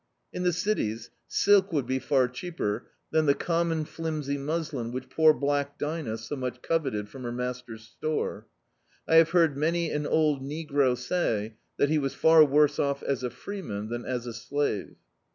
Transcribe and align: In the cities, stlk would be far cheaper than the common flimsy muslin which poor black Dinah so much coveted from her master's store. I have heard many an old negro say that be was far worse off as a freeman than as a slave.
In 0.33 0.41
the 0.41 0.51
cities, 0.51 1.11
stlk 1.29 1.71
would 1.71 1.85
be 1.85 1.99
far 1.99 2.27
cheaper 2.27 2.87
than 3.11 3.27
the 3.27 3.35
common 3.35 3.85
flimsy 3.85 4.35
muslin 4.35 4.91
which 4.91 5.11
poor 5.11 5.31
black 5.31 5.77
Dinah 5.77 6.17
so 6.17 6.35
much 6.35 6.63
coveted 6.63 7.07
from 7.07 7.21
her 7.21 7.31
master's 7.31 7.83
store. 7.83 8.47
I 9.07 9.17
have 9.17 9.29
heard 9.29 9.55
many 9.55 9.91
an 9.91 10.07
old 10.07 10.41
negro 10.41 10.97
say 10.97 11.53
that 11.77 11.89
be 11.89 11.99
was 11.99 12.15
far 12.15 12.43
worse 12.43 12.79
off 12.79 13.03
as 13.03 13.21
a 13.21 13.29
freeman 13.29 13.89
than 13.89 14.03
as 14.03 14.25
a 14.25 14.33
slave. 14.33 14.95